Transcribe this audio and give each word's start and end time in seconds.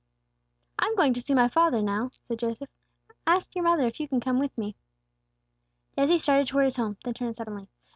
"I'm 0.79 0.95
going 0.95 1.13
to 1.13 1.21
see 1.21 1.35
my 1.35 1.47
father, 1.47 1.79
now," 1.79 2.09
said 2.27 2.39
Joseph. 2.39 2.71
"Ask 3.27 3.53
your 3.53 3.65
mother 3.65 3.83
if 3.85 3.99
you 3.99 4.07
can 4.07 4.19
come 4.19 4.39
with 4.39 4.57
me." 4.57 4.75
Jesse 5.95 6.17
started 6.17 6.47
towards 6.47 6.65
his 6.65 6.77
home, 6.77 6.97
then 7.03 7.13
turned 7.13 7.35
suddenly. 7.35 7.67